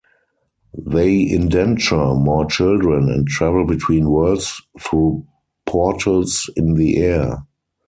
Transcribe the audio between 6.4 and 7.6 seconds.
in the air.